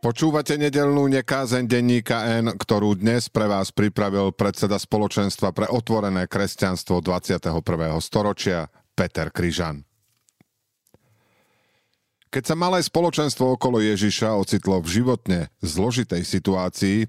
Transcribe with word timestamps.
Počúvate 0.00 0.56
nedelnú 0.56 1.12
nekázeň 1.12 1.68
denníka 1.68 2.24
N, 2.40 2.56
ktorú 2.56 2.96
dnes 2.96 3.28
pre 3.28 3.44
vás 3.44 3.68
pripravil 3.68 4.32
predseda 4.32 4.80
spoločenstva 4.80 5.52
pre 5.52 5.68
otvorené 5.68 6.24
kresťanstvo 6.24 7.04
21. 7.04 7.52
storočia 8.00 8.72
Peter 8.96 9.28
Kryžan. 9.28 9.84
Keď 12.32 12.42
sa 12.48 12.56
malé 12.56 12.80
spoločenstvo 12.80 13.60
okolo 13.60 13.84
Ježiša 13.84 14.40
ocitlo 14.40 14.80
v 14.80 14.88
životne 14.88 15.52
zložitej 15.60 16.24
situácii, 16.24 17.04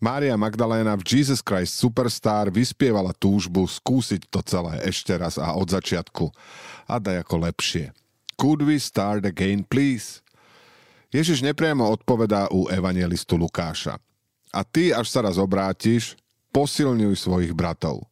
Mária 0.00 0.32
Magdaléna 0.40 0.96
v 0.96 1.04
Jesus 1.04 1.44
Christ 1.44 1.76
Superstar 1.76 2.48
vyspievala 2.48 3.12
túžbu 3.12 3.68
skúsiť 3.68 4.32
to 4.32 4.40
celé 4.40 4.80
ešte 4.88 5.12
raz 5.20 5.36
a 5.36 5.52
od 5.52 5.68
začiatku. 5.68 6.32
A 6.88 6.96
daj 6.96 7.28
ako 7.28 7.44
lepšie. 7.44 7.92
Could 8.40 8.64
we 8.64 8.80
start 8.80 9.28
again, 9.28 9.68
please? 9.68 10.21
Ježiš 11.12 11.44
nepriamo 11.44 11.84
odpovedá 11.92 12.48
u 12.48 12.72
evangelistu 12.72 13.36
Lukáša. 13.36 14.00
A 14.48 14.64
ty, 14.64 14.96
až 14.96 15.12
sa 15.12 15.20
raz 15.20 15.36
obrátiš, 15.36 16.16
posilňuj 16.56 17.20
svojich 17.20 17.52
bratov. 17.52 18.08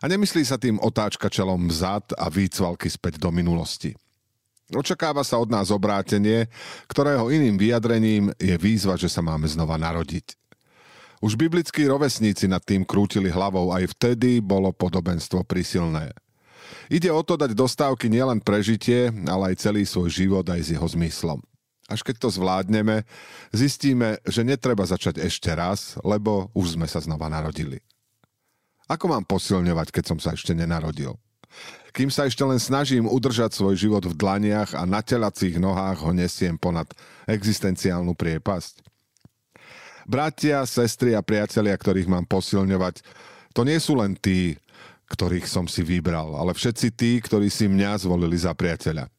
A 0.00 0.08
nemyslí 0.08 0.40
sa 0.44 0.56
tým 0.56 0.80
otáčka 0.80 1.28
čelom 1.28 1.68
vzad 1.68 2.16
a 2.16 2.32
výcvalky 2.32 2.88
späť 2.88 3.20
do 3.20 3.28
minulosti. 3.28 3.92
Očakáva 4.72 5.20
sa 5.20 5.36
od 5.36 5.52
nás 5.52 5.68
obrátenie, 5.68 6.48
ktorého 6.88 7.28
iným 7.28 7.60
vyjadrením 7.60 8.32
je 8.40 8.56
výzva, 8.56 8.96
že 8.96 9.12
sa 9.12 9.20
máme 9.20 9.44
znova 9.44 9.76
narodiť. 9.76 10.40
Už 11.20 11.36
biblickí 11.36 11.84
rovesníci 11.84 12.48
nad 12.48 12.64
tým 12.64 12.88
krútili 12.88 13.28
hlavou, 13.28 13.72
aj 13.72 13.92
vtedy 13.96 14.40
bolo 14.40 14.72
podobenstvo 14.72 15.44
prisilné. 15.44 16.12
Ide 16.88 17.12
o 17.12 17.20
to 17.20 17.36
dať 17.36 17.52
dostávky 17.52 18.08
nielen 18.08 18.40
prežitie, 18.40 19.12
ale 19.28 19.52
aj 19.52 19.60
celý 19.68 19.84
svoj 19.84 20.08
život 20.08 20.44
aj 20.48 20.60
s 20.64 20.68
jeho 20.72 20.88
zmyslom. 20.88 21.40
Až 21.84 22.00
keď 22.00 22.16
to 22.24 22.28
zvládneme, 22.32 23.04
zistíme, 23.52 24.16
že 24.24 24.40
netreba 24.40 24.88
začať 24.88 25.20
ešte 25.20 25.52
raz, 25.52 26.00
lebo 26.00 26.48
už 26.56 26.80
sme 26.80 26.88
sa 26.88 27.04
znova 27.04 27.28
narodili. 27.28 27.84
Ako 28.88 29.08
mám 29.08 29.24
posilňovať, 29.24 29.92
keď 29.92 30.04
som 30.04 30.18
sa 30.20 30.32
ešte 30.32 30.56
nenarodil? 30.56 31.16
Kým 31.94 32.10
sa 32.10 32.26
ešte 32.26 32.42
len 32.42 32.58
snažím 32.58 33.06
udržať 33.06 33.54
svoj 33.54 33.78
život 33.78 34.02
v 34.02 34.18
dlaniach 34.18 34.74
a 34.74 34.82
na 34.82 34.98
telacích 34.98 35.60
nohách 35.62 36.02
ho 36.02 36.10
nesiem 36.10 36.58
ponad 36.58 36.90
existenciálnu 37.30 38.18
priepasť. 38.18 38.82
Bratia, 40.04 40.66
sestry 40.66 41.14
a 41.14 41.22
priatelia, 41.22 41.72
ktorých 41.78 42.10
mám 42.10 42.26
posilňovať, 42.28 43.00
to 43.54 43.62
nie 43.62 43.78
sú 43.78 43.96
len 43.96 44.18
tí, 44.18 44.58
ktorých 45.08 45.46
som 45.46 45.70
si 45.70 45.86
vybral, 45.86 46.34
ale 46.34 46.52
všetci 46.52 46.88
tí, 46.92 47.22
ktorí 47.22 47.46
si 47.46 47.70
mňa 47.70 48.02
zvolili 48.02 48.34
za 48.34 48.52
priateľa. 48.52 49.13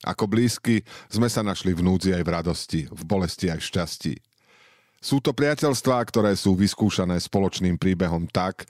Ako 0.00 0.24
blízky 0.24 0.80
sme 1.12 1.28
sa 1.28 1.44
našli 1.44 1.76
v 1.76 1.84
núdzi 1.84 2.16
aj 2.16 2.24
v 2.24 2.32
radosti, 2.32 2.80
v 2.88 3.02
bolesti 3.04 3.52
aj 3.52 3.60
v 3.60 3.68
šťastí. 3.68 4.14
Sú 5.00 5.20
to 5.20 5.32
priateľstvá, 5.32 6.00
ktoré 6.08 6.32
sú 6.36 6.56
vyskúšané 6.56 7.16
spoločným 7.20 7.76
príbehom 7.76 8.28
tak, 8.28 8.68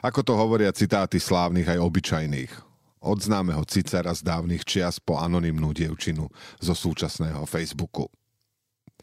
ako 0.00 0.20
to 0.24 0.32
hovoria 0.36 0.72
citáty 0.72 1.16
slávnych 1.20 1.68
aj 1.68 1.80
obyčajných. 1.80 2.52
Od 3.00 3.16
známeho 3.16 3.64
Cicera 3.64 4.12
z 4.12 4.20
dávnych 4.20 4.64
čias 4.64 5.00
po 5.00 5.16
anonymnú 5.16 5.72
dievčinu 5.72 6.28
zo 6.60 6.74
súčasného 6.76 7.48
Facebooku. 7.48 8.12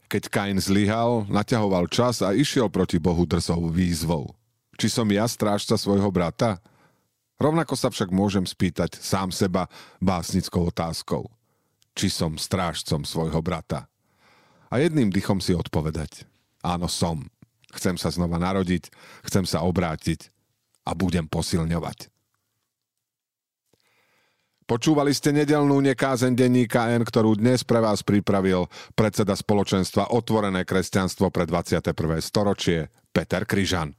Keď 0.05 0.29
Kain 0.29 0.61
zlyhal, 0.61 1.25
naťahoval 1.29 1.89
čas 1.89 2.21
a 2.21 2.33
išiel 2.33 2.69
proti 2.69 3.01
Bohu 3.01 3.25
drzou 3.25 3.73
výzvou. 3.73 4.33
Či 4.77 4.93
som 4.93 5.09
ja 5.09 5.25
strážca 5.25 5.73
svojho 5.77 6.13
brata? 6.13 6.61
Rovnako 7.41 7.73
sa 7.73 7.89
však 7.89 8.13
môžem 8.13 8.45
spýtať 8.45 9.01
sám 9.01 9.33
seba 9.33 9.65
básnickou 9.97 10.69
otázkou 10.69 11.36
či 11.97 12.13
som 12.13 12.37
strážcom 12.37 13.01
svojho 13.01 13.41
brata. 13.41 13.89
A 14.69 14.77
jedným 14.77 15.09
dychom 15.09 15.41
si 15.41 15.57
odpovedať. 15.57 16.29
Áno, 16.61 16.85
som. 16.85 17.25
Chcem 17.73 17.97
sa 17.97 18.13
znova 18.13 18.37
narodiť, 18.37 18.93
chcem 19.25 19.43
sa 19.49 19.65
obrátiť 19.65 20.29
a 20.85 20.93
budem 20.93 21.25
posilňovať. 21.25 22.13
Počúvali 24.67 25.15
ste 25.15 25.31
nedelnú 25.31 25.79
nekázen 25.79 26.35
denníka 26.35 26.91
N, 26.91 27.07
ktorú 27.07 27.39
dnes 27.39 27.63
pre 27.63 27.79
vás 27.79 28.03
pripravil 28.03 28.67
predseda 28.99 29.31
spoločenstva 29.31 30.11
Otvorené 30.11 30.67
kresťanstvo 30.67 31.31
pre 31.31 31.47
21. 31.47 31.95
storočie 32.19 32.91
Peter 33.15 33.47
Kryžan. 33.47 33.95